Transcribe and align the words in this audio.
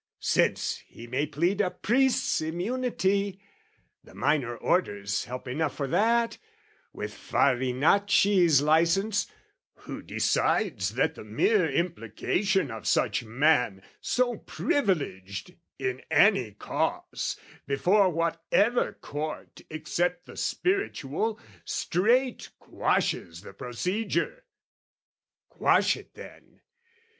"Since 0.19 0.77
he 0.87 1.05
may 1.05 1.27
plead 1.27 1.61
a 1.61 1.69
priest's 1.69 2.41
immunity, 2.41 3.39
"The 4.03 4.15
minor 4.15 4.57
orders 4.57 5.25
help 5.25 5.47
enough 5.47 5.75
for 5.75 5.85
that, 5.89 6.39
"With 6.91 7.13
Farinacci's 7.13 8.63
licence, 8.63 9.27
who 9.85 10.01
decides 10.01 10.95
"That 10.95 11.13
the 11.13 11.23
mere 11.23 11.69
implication 11.69 12.71
of 12.71 12.87
such 12.87 13.23
man, 13.23 13.83
"So 13.99 14.37
privileged, 14.37 15.53
in 15.77 16.01
any 16.09 16.53
cause, 16.53 17.39
before 17.67 18.09
"Whatever 18.09 18.93
court 18.93 19.61
except 19.69 20.25
the 20.25 20.35
Spiritual, 20.35 21.39
"Straight 21.63 22.49
quashes 22.59 23.41
the 23.41 23.53
procedure, 23.53 24.45
quash 25.51 25.95
it, 25.95 26.15
then! 26.15 26.61